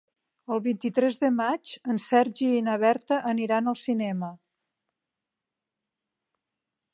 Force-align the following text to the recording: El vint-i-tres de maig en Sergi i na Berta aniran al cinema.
El 0.53 0.61
vint-i-tres 0.67 1.19
de 1.23 1.29
maig 1.35 1.73
en 1.93 2.01
Sergi 2.05 2.47
i 2.61 2.63
na 2.69 2.77
Berta 2.85 3.19
aniran 3.33 3.73
al 3.73 3.77
cinema. 3.83 4.31